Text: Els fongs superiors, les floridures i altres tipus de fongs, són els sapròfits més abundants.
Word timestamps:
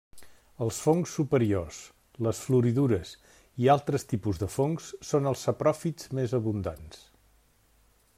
Els 0.65 0.77
fongs 0.83 1.11
superiors, 1.17 1.81
les 2.27 2.39
floridures 2.45 3.11
i 3.65 3.69
altres 3.75 4.07
tipus 4.15 4.41
de 4.45 4.49
fongs, 4.55 4.89
són 5.11 5.33
els 5.33 5.45
sapròfits 5.49 6.11
més 6.21 6.35
abundants. 6.39 7.05